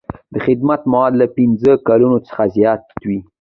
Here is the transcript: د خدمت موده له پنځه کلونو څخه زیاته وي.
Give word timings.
د 0.33 0.35
خدمت 0.45 0.81
موده 0.91 1.15
له 1.21 1.25
پنځه 1.37 1.71
کلونو 1.87 2.17
څخه 2.27 2.43
زیاته 2.55 2.93
وي. 3.07 3.19